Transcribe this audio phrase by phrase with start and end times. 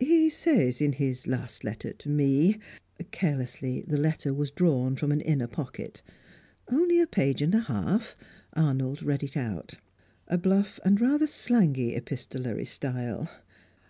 [0.00, 2.56] He says in his last letter to me"
[3.20, 6.00] Carelessly, the letter was drawn from an inner pocket.
[6.72, 8.16] Only a page and a half;
[8.54, 9.74] Arnold read it out.
[10.26, 13.28] A bluff and rather slangy epistolary style.